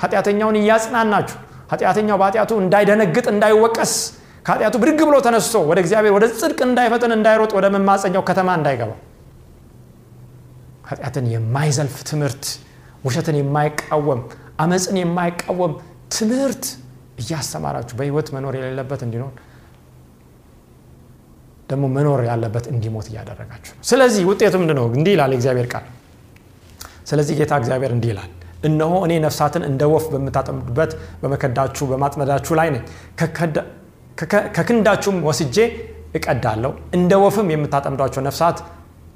[0.00, 1.36] ኃጢአተኛውን እያጽናናችሁ
[1.72, 3.92] ኃጢአተኛው በኃጢአቱ እንዳይደነግጥ እንዳይወቀስ
[4.46, 8.92] ከኃጢአቱ ብድግ ብሎ ተነስቶ ወደ እግዚአብሔር ወደ ጽድቅ እንዳይፈጥን እንዳይሮጥ ወደ መማፀኛው ከተማ እንዳይገባ።
[10.90, 12.44] ኃጢአትን የማይዘልፍ ትምህርት
[13.06, 14.20] ውሸትን የማይቃወም
[14.62, 15.72] አመፅን የማይቃወም
[16.16, 16.64] ትምህርት
[17.22, 19.32] እያስተማራችሁ በህይወት መኖር የሌለበት እንዲኖር
[21.70, 25.84] ደግሞ መኖር ያለበት እንዲሞት እያደረጋችሁ ነው። ስለዚህ ውጤቱ ምንድን ነው እንዲህ ይላል የእግዚአብሔር ቃል
[27.06, 28.30] ስለዚህ ጌታ እግዚአብሔር እንዲህ ይላል
[28.66, 30.92] እነሆ እኔ ነፍሳትን እንደ ወፍ በምታጠምዱበት
[31.22, 32.82] በመከዳችሁ በማጥመዳችሁ ላይ ነኝ።
[34.56, 35.56] ከክንዳችሁም ወስጄ
[36.16, 38.58] እቀዳለሁ። እንደ ወፍም የምታጠምዷቸው ነፍሳት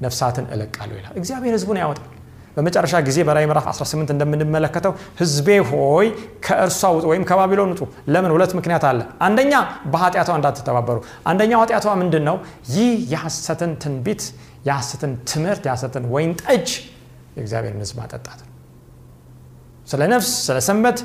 [0.01, 2.09] ነፍሳትን እለቃለሁ ይላል። እግዚአብሔር ህዝቡን ያወጣል።
[2.57, 6.07] በመጨረሻ ጊዜ በራይ ምዕራፍ 18 እንደምንመለከተው ህዝቤ ሆይ
[6.47, 8.31] ከእርሷ ውጡ ወይም ከባቢሎን ውጡ። ለምን?
[8.35, 9.53] ሁለት ምክንያት አለ። አንደኛ
[9.93, 10.97] በኃጢአቷ እንዳትተባበሩ።
[11.31, 12.37] አንደኛው ኃጢአቷ ምንድን ነው
[12.75, 14.23] ይህ የሐሰትን ትንቢት
[14.67, 16.69] የሐሰትን ትምህርት የሐሰትን ወይን ጠጅ
[17.37, 18.55] የእግዚአብሔርን ህዝብ ማጠጣት ነው።
[19.89, 20.99] ስለ ነፍስ ስለ ሰንበት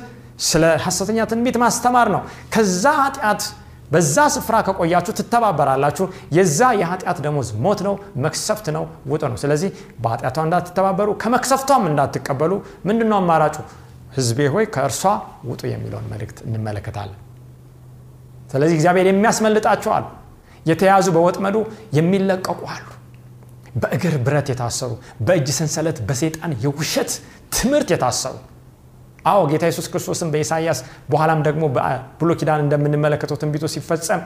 [0.46, 2.22] ስለ ሐሰተኛ ትንቢት ማስተማር ነው።
[2.54, 3.42] ከዛ ኃጢአት
[3.92, 6.04] በዛ ስፍራ ከቆያችሁ ትተባበራላችሁ።
[6.36, 9.70] የዛ የኃጢአት ደሞዝ ሞት ነው መክሰፍት ነው ውጥ ነው። ስለዚህ
[10.02, 12.52] በኃጢአቷ እንዳትተባበሩ ከመክሰፍቷም እንዳትቀበሉ።
[12.88, 13.56] ምንድነው አማራጩ?
[14.16, 15.02] ህዝቤ ሆይ ከእርሷ
[15.48, 17.20] ውጡ የሚለውን መልእክት እንመለከታለን።
[18.52, 20.06] ስለዚህ እግዚአብሔር የሚያስመልጣቸው አሉ።
[20.66, 21.56] የተያዙ በወጥመዱ
[21.96, 22.86] የሚለቀቁ አሉ
[23.76, 24.90] በእግር ብረት የታሰሩ
[25.26, 27.10] በእጅ ሰንሰለት በሴጣን የውሸት
[27.56, 28.34] ትምህርት የታሰሩ።
[29.26, 30.78] አዎ ጌታ ኢየሱስ ክርስቶስን በኢሳያስ
[31.12, 34.20] በኋላም ደግሞ በብሎ ኪዳን እንደምንመለከተው ትንቢቱ ሲፈጸም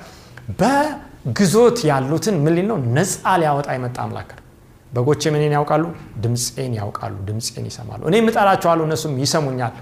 [0.60, 2.76] በግዞት ያሉትን ምን ነው?
[2.96, 4.44] ነፃ ሊያወጣ የመጣ አምላክ ነው።
[4.92, 5.84] በጎቼ ምንን ያውቃሉ?
[6.24, 9.74] ድምፄን ያውቃሉ ድምፄን ይሰማሉ። እኔ ምጠራቸዋለሁ እነሱም ይሰሙኛል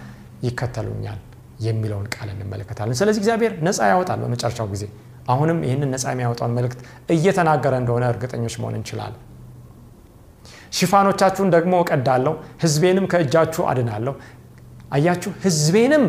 [0.47, 1.19] ይከተሉኛል
[1.67, 4.85] የሚለውን ቃል እንመለከታለን። ስለዚህ እግዚአብሔር ነፃ ያወጣል በመጨረሻው ጊዜ።
[5.29, 6.81] አሁንም ይህንን ነፃ የሚያወጣውን መልእክት
[7.15, 9.23] እየተናገረ እንደሆነ እርግጠኞች መሆን እንችላለን
[10.73, 14.15] ሽፋኖቻችሁን ደግሞ እቀዳለሁ ህዝቤንም ከእጃችሁ አድናለሁ።
[14.93, 16.05] አያችሁ ህዝቤንም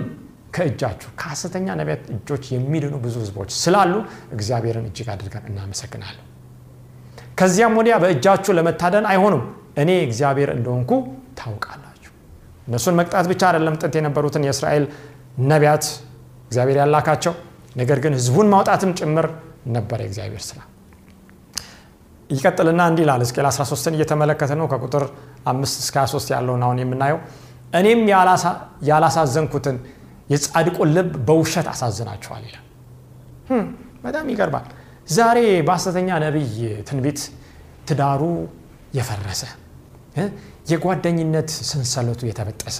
[0.55, 3.93] ከእጃችሁ ከሐሰተኛ ነቢያት እጆች የሚድኑ ብዙ ህዝቦች ስላሉ
[4.35, 6.25] እግዚአብሔርን እጅግ አድርገን እናመሰግናለን።
[7.39, 9.43] ከዚያም ወዲያ በእጃችሁ ለመታደን አይሆኑም።
[9.81, 10.91] እኔ እግዚአብሔር እንደሆንኩ
[11.39, 12.11] ታውቃላችሁ።
[12.67, 14.85] እነሱን መቅጣት ብቻ አይደለም ጥንት የነበሩትን የእስራኤል
[15.51, 15.85] ነቢያት
[16.47, 17.33] እግዚአብሔር ያላካቸው
[17.75, 19.27] ነገር ግን ህዝቡን ማውጣትም ጭምር
[19.69, 20.59] ነበረ የእግዚአብሔር ስራ
[22.29, 25.03] ይቀጥልና እንዲህ ይላል ሕዝቅኤል 13ን እየተመለከተ ነው። ከቁጥር
[25.51, 27.19] 5 እስከ 23 ያለውን አሁን የምናየው።
[27.79, 28.01] እኔም
[28.89, 29.77] ያላሳዘንኩትን
[30.33, 32.65] የጻድቁን ልብ በውሸት አሳዝናቸዋል ይላል።
[34.05, 34.65] በጣም ይገርባል
[35.09, 35.37] ዛሬ
[35.67, 36.53] በሐሰተኛ ነቢይ
[36.89, 37.19] ትንቢት
[37.87, 38.21] ትዳሩ
[38.97, 39.41] የፈረሰ
[40.71, 42.77] የጓደኝነት ሰንሰለቱ የተበጠሰ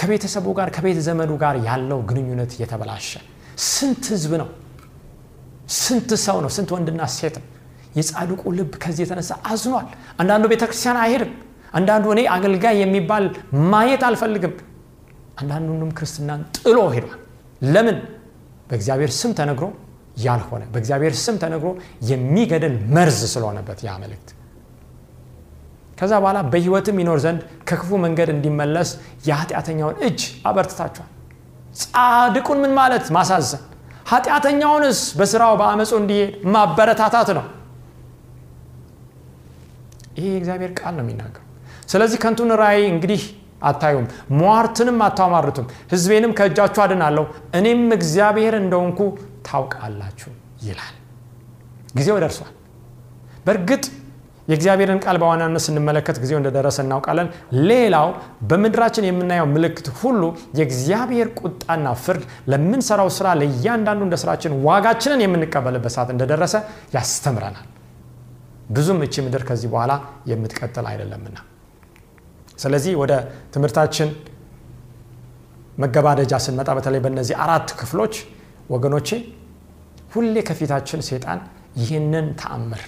[0.00, 3.10] ከቤተሰቡ ጋር ከቤተ ዘመዱ ጋር ያለው ግንኙነት የተበላሸ
[3.68, 4.48] ስንት ህዝብ ነው?
[5.78, 6.50] ስንት ሰው ነው?
[6.56, 7.46] ስንት ወንድና ሴት ነው
[7.96, 9.86] የጻድቁ ልብ ከዚህ የተነሳ አዝኗል።
[10.20, 11.32] አንዳንዱ ቤተክርስቲያን አይሄድም።
[11.74, 13.24] አንዳንዱ እኔ አገልጋይ የሚባል
[13.72, 14.54] ማየት አልፈልግም።
[15.40, 17.18] አንዳንዱንም ክርስትናን ጥሎ ሄዷል።
[17.66, 17.98] ለምን?
[18.68, 19.66] በእግዚአብሔር ስም ተነግሮ
[20.20, 21.68] ያልሆነ በእግዚአብሔር ስም ተነግሮ
[22.10, 24.28] የሚገድል መርዝ ስለሆነበት ያ መልእክት።
[25.98, 28.90] ከዛ በኋላ በህይወትም ይኖር ዘንድ ከክፉ መንገድ እንዲመለስ
[29.28, 31.08] የኃጢአተኛውን እጅ አበርትታቸዋል
[31.82, 33.04] ጻድቁን ምን ማለት?
[33.16, 33.62] ማሳዘን።
[34.10, 37.44] ኃጢአተኛውንስ በስራው በአመፁ እንዲሄድ ማበረታታት ነው
[40.18, 41.42] ይሄ የእግዚአብሔር ቃል ነው የሚናገሩ
[41.88, 43.22] ስለዚህ ከንቱን ራእይ እንግዲህ
[43.62, 44.06] አታዩም
[44.40, 49.00] ሟርትንም አታማርቱም። ህዝቤንም ከእጃችሁ አድናለሁ እኔም እግዚአብሔር እንደሆንኩ
[49.48, 50.30] ታውቃላችሁ
[50.62, 50.94] ይላል።
[51.96, 52.52] ጊዜው ደርሷል።
[53.46, 53.84] በእርግጥ
[54.48, 57.28] የእግዚአብሔርን ቃል በዋናነት ስንመለከት ጊዜው እንደደረሰ እናውቃለን።
[57.68, 58.08] ሌላው
[58.50, 60.22] በምድራችን የምናየው ምልክት ሁሉ
[60.58, 66.54] የእግዚአብሔር ቁጣና ፍርድ ለምንሰራው ስራ ለእያንዳንዱ እንደ ስራችን ዋጋችንን የምንቀበልበት ሰዓት እንደደረሰ
[66.96, 67.66] ያስተምረናል
[68.68, 69.92] ብዙም እቺ ምድር ከዚህ በኋላ
[70.30, 71.36] የምትቀጥል አይደለምና።
[72.62, 73.12] ስለዚህ ወደ
[73.54, 74.08] ትምህርታችን
[75.78, 78.14] መገባደጃ ስንመጣ በተለይ በእነዚህ አራት ክፍሎች
[78.74, 79.08] ወገኖቼ
[80.14, 81.40] ሁሌ ከፊታችን ሴጣን
[81.80, 82.82] ይህንን ተአምር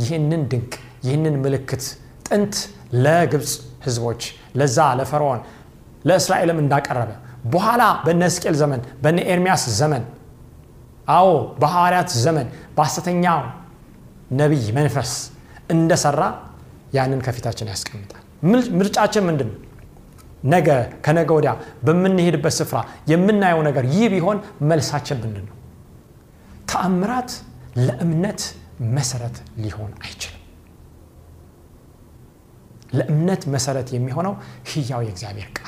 [0.00, 0.72] ይህንን ድንቅ
[1.06, 1.84] ይህንን ምልክት
[2.28, 2.54] ጥንት
[3.04, 3.52] ለግብፅ
[3.86, 4.22] ህዝቦች
[4.60, 5.40] ለዛ ለፈርዖን
[6.08, 7.10] ለእስራኤልም እንዳቀረበ
[7.52, 10.04] በኋላ በነ ሕዝቅኤል ዘመን በነ ኤርሚያስ ዘመን
[11.16, 11.28] አዎ
[11.60, 13.40] በሐዋርያት ዘመን በሐሰተኛው
[14.34, 15.10] ነቢይ መንፈስ
[15.70, 16.22] እንደሰራ
[16.94, 18.22] ያንን ከፊታችን ያስቀምጣል።
[18.78, 19.60] ምርጫችን ምንድን ነው?
[20.44, 20.68] ነገ
[21.04, 21.52] ከነገ ወዲያ
[21.84, 22.78] በምንሄድበት ስፍራ
[23.10, 24.38] የምናየው ነገር ይህ ቢሆን
[24.70, 25.54] መልሳችን ምንድን ነው?
[26.70, 27.30] ተአምራት
[27.86, 28.40] ለእምነት
[28.96, 30.42] መሰረት ሊሆን አይችልም።
[32.94, 34.34] ለእምነት መሰረት የሚሆነው
[34.70, 35.65] ህያው የእግዚአብሔር ቃል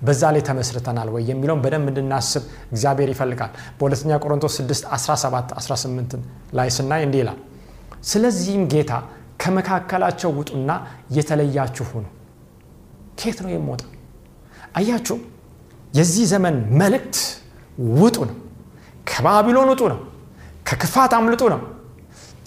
[0.00, 6.14] በዛ ላይ ተመስርተናል ወይ የሚለውን በደንብ እንድናስብ እግዚአብሔር ይፈልጋል። በሁለተኛ ቆሮንቶስ 6 17 18
[6.58, 7.38] ላይ ስናይ እንዲህ ይላል
[8.10, 8.92] ስለዚህም ጌታ
[9.42, 10.70] ከመካከላቸው ውጡና
[11.16, 12.06] የተለያችሁ ሁኑ።
[13.18, 13.90] ከየት ነው የምወጣው?
[14.76, 15.16] አያችሁ
[15.94, 17.16] የዚህ ዘመን መልእክት
[17.98, 18.36] ውጡ ነው።
[19.10, 20.00] ከባቢሎን ውጡ ነው።
[20.68, 21.60] ከክፋት አምልጡ ነው።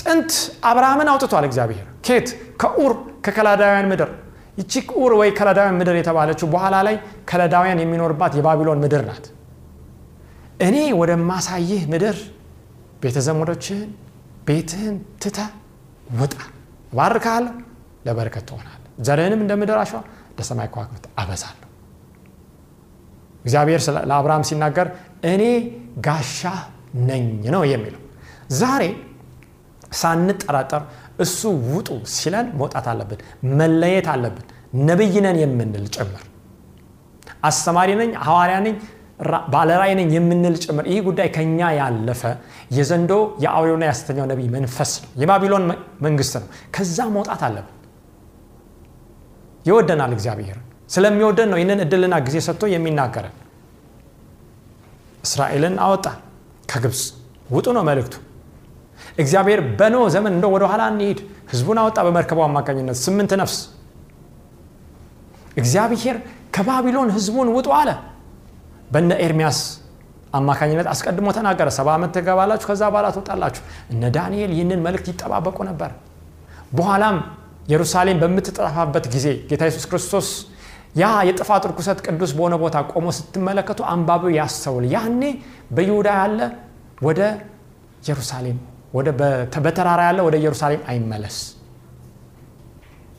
[0.02, 0.32] ጥንት
[0.70, 2.28] አብርሃምን አውጥቷል እግዚአብሔር። ኬት
[2.62, 2.94] ከኡር
[3.26, 4.10] ከከላዳውያን ምድር
[4.58, 6.96] ይቺ ኡር ወይ ከለዳውያን ምድር የተባለችው በኋላ ላይ
[7.30, 9.26] ከለዳውያን የሚኖርባት የባቢሎን ምድር ናት።
[10.68, 12.18] እኔ ወደማሳይህ ምድር
[13.04, 13.90] ቤተ ዘመዶችህን
[14.48, 15.50] ቤትህን ትተህ
[16.16, 16.34] ውጣ፣
[16.94, 17.54] እባርክሃለሁ፣
[18.06, 20.00] ለበረከት ትሆናለህ፣ ዘርህንም እንደ ምድር አሸዋ
[20.32, 21.60] እንደ ከዋክብት አበዛለሁ።
[23.46, 24.88] እግዚአብሔር ለአብርሃም ሲናገር
[25.32, 25.44] እኔ
[26.06, 26.42] ጋሻ
[27.10, 28.02] ነኝ ነው የሚለው።
[28.60, 28.84] ዛሬ
[29.94, 30.82] ሳንጠራጠር
[31.24, 33.20] እሱ ውጡ ሲለን መውጣት አለብን፣
[33.60, 34.46] መለየት አለብን።
[34.88, 36.24] ነቢይ ነን የምንል ጭምር
[37.50, 38.76] አስተማሪ ነኝ፣ ሐዋርያ ነኝ፣
[39.54, 42.22] ባለራእይ ነኝ የምንል ጭምር ይህ ጉዳይ ከኛ ያለፈ
[42.78, 43.12] የዘንዶ
[43.44, 45.66] የአውሬውና የሐሰተኛው ነቢይ መንፈስ ነው፣ የባቢሎን
[46.06, 47.78] መንግስት ነው። ከዛ መውጣት አለብን።
[49.66, 50.58] ይወደናል እግዚአብሔር
[50.90, 53.36] ስለሚወደን ነው ይህንን እድልና ጊዜ ሰጥቶ የሚናገረን።
[55.24, 56.06] እስራኤልን አወጣ
[56.70, 57.02] ከግብፅ
[57.50, 58.16] ውጡ ነው መልእክቱ።
[59.18, 61.20] እግዚአብሔር በኖ ዘመን እንደ ወደ ኋላ እንሂድ
[61.52, 63.58] ህዝቡን አወጣ በመርከቡ አማካኝነት ስምንት ነፍስ።
[65.58, 66.18] እግዚአብሔር
[66.56, 67.90] ከባቢሎን ህዝቡን ውጡ አለ።
[68.92, 69.60] በነ ኤርሚያስ
[70.34, 75.92] አማካኝነት አስቀድሞ ተናገረ። ሰባ ዓመት ትገባላችሁ፣ ከዛ በኋላ ትወጣላችሁ። እነ ዳንኤል ይህንን መልእክት ይጠባበቁ ነበር።
[76.78, 77.18] በኋላም
[77.68, 80.28] ኢየሩሳሌም በምትጠፋበት ጊዜ ጌታ ኢየሱስ ክርስቶስ
[80.96, 85.22] ያ የጥፋት ርኩሰት ቅዱስ በሆነ ቦታ ቆሞ ስትመለከቱ አንባቢው ያስተውል። ያኔ
[85.76, 86.40] በይሁዳ ያለ
[87.08, 87.22] ወደ
[88.04, 88.58] ኢየሩሳሌም
[89.64, 91.38] በተራራ ያለ ወደ ኢየሩሳሌም አይመለስ፣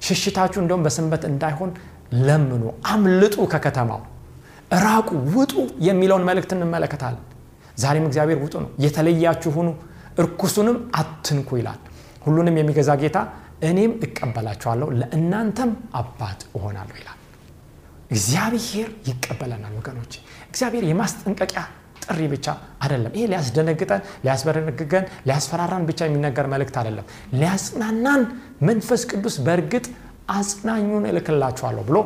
[0.07, 1.71] ሽሽታችሁ እንደውም በሰንበት እንዳይሆን
[2.27, 4.01] ለምኑ፣ አምልጡ፣ ከከተማው
[4.85, 5.53] ራቁ፣ ውጡ
[5.87, 7.23] የሚለውን መልእክት እንመለከታለን።
[7.79, 9.69] ዛሬም እግዚአብሔር ውጡ ነው፣ የተለያችሁ ሁኑ፣
[10.19, 11.81] እርኩሱንም አትንኩ ይላል።
[12.25, 13.19] ሁሉንም የሚገዛ ጌታ
[13.69, 17.19] እኔም እቀበላችኋለሁ ለእናንተም አባት እሆናለሁ ይላል።
[18.11, 20.13] እግዚአብሔር ይቀበለናል ወገኖች።
[20.49, 21.63] እግዚአብሔር የማስጠንቀቂያ
[22.05, 22.47] ጥሪ ብቻ
[22.83, 27.07] አይደለም። ይሄ ሊያስደነግጠን፣ ሊያስበረግገን፣ ሊያስፈራራን ብቻ የሚነገር መልእክት አይደለም።
[27.41, 28.23] ሊያጽናናን
[28.69, 29.87] መንፈስ ቅዱስ በእርግጥ
[30.37, 31.99] አጽናኙን እልክላችኋለሁ ብሎ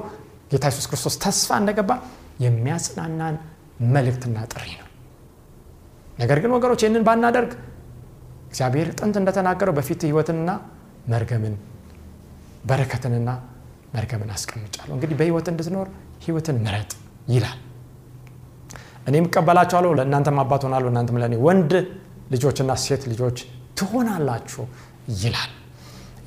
[0.53, 1.91] ጌታ ኢየሱስ ክርስቶስ ተስፋ እንደገባ
[2.45, 3.37] የሚያጽናናን
[3.95, 4.87] መልእክትና ጥሪ ነው።
[6.19, 7.51] ነገር ግን ወገኖች ይህንን ባናደርግ
[8.51, 10.51] እግዚአብሔር ጥንት እንደተናገረው በፊት ህይወትንና
[11.13, 11.55] መርገምን
[12.69, 13.31] በረከትንና
[13.95, 15.89] መርገምን አስቀምጫለሁ። እንግዲህ በህይወት እንድትኖር
[16.25, 16.91] ህይወትን ምረጥ
[17.29, 17.59] ይላል።
[19.09, 21.73] እኔም እቀበላችኋለሁ ለእናንተም አባት ሆናለሁ እናንተም ለእኔ ወንድ
[22.33, 23.39] ልጆችና ሴት ልጆች
[23.79, 24.65] ትሆናላችሁ
[25.21, 25.53] ይላል።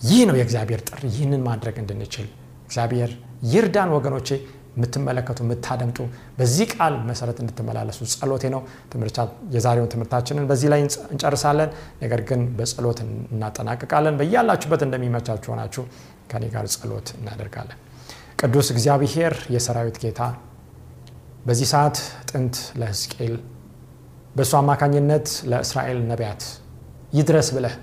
[0.10, 2.28] ይህ ነው የእግዚአብሔር ጥሪ። ይህንን ማድረግ እንድንችል
[2.68, 3.12] እግዚአብሔር
[3.52, 4.30] ይርዳን። ወገኖቼ
[4.76, 5.98] የምትመለከቱ የምታደምጡ
[6.38, 8.62] በዚህ ቃል መሰረት እንድትመላለሱ ጸሎቴ ነው።
[9.56, 11.70] የዛሬውን ትምህርታችንን በዚህ ላይ እንጨርሳለን።
[12.04, 15.84] ነገር ግን በጸሎት እናጠናቅቃለን። በያላችሁበት እንደሚመቻችሁ ሆናችሁ
[16.32, 17.80] ከኔ ጋር ጸሎት እናደርጋለን።
[18.42, 20.22] ቅዱስ እግዚአብሔር የሰራዊት ጌታ
[21.46, 21.98] በዚህ ሰዓት
[22.30, 23.36] ጥንት ለሕዝቅኤል
[24.36, 26.42] በእሱ አማካኝነት ለእስራኤል ነቢያት
[27.14, 27.74] ይድረስ ብለህ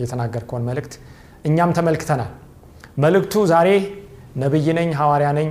[0.00, 0.92] የተናገርከውን መልእክት
[1.48, 2.30] እኛም ተመልክተናል።
[3.04, 3.68] መልእክቱ ዛሬ
[4.42, 5.48] ነቢይ ነኝ ሐዋርያ ነኝ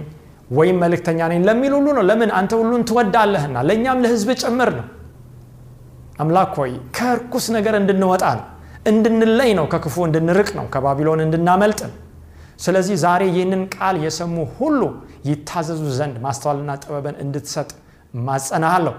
[0.50, 4.88] ወይም መልእክተኛ ነኝ ለሚል ሁሉ ነው። ለምን አንተ ሁሉን ትወዳለህና፣ ለእኛም ለህዝብ ጭምር ነው።
[6.20, 8.46] አምላክ ሆይ ከርኩስ ነገር እንድንወጣ ነው፣
[8.92, 11.96] እንድንለይ ነው፣ ከክፉ እንድንርቅ ነው፣ ከባቢሎን እንድናመልጥ ነው።
[12.60, 14.82] ስለዚህ ዛሬ ይህንን ቃል የሰሙ ሁሉ
[15.30, 17.70] ይታዘዙ ዘንድ ማስተዋልና ጥበብን እንድትሰጥ
[18.24, 18.96] ማጸናሃለሁ።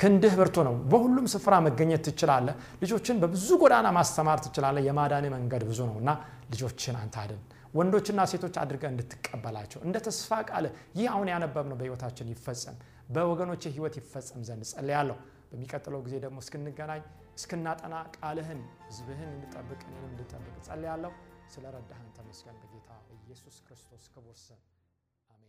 [0.00, 5.80] ክንድህ ብርቱ ነው። በሁሉም ስፍራ መገኘት ትችላለህ። ልጆችን በብዙ ጎዳና ማስተማር ትችላለህ። የማዳን መንገድ ብዙ
[5.90, 6.10] ነው እና
[6.52, 7.40] ልጆችን አንተ አድን።
[7.74, 10.66] ወንዶችና ሴቶች አድርገህ እንድትቀበላቸው እንደ ተስፋ ቃል
[10.98, 12.76] ይህ አሁን ያነበብነው በህይወታችን ይፈጸም፣
[13.14, 15.16] በወገኖች ህይወት ይፈጸም ዘንድ ጸልያለሁ።
[15.50, 17.02] በሚቀጥለው ጊዜ ደግሞ እስክንገናኝ
[17.38, 21.12] እስክናጠና ቃልህን ህዝብህን እንድጠብቅ እንድጠብቅ ጸልያለሁ።
[21.48, 21.64] ስለ
[22.16, 22.56] ተመስገን።
[23.36, 24.60] ኢየሱስ ክርስቶስ ክቡር ስም